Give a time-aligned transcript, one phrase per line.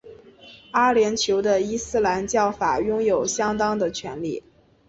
[0.71, 4.41] 阿联酋的伊斯兰教法拥有相当的权力。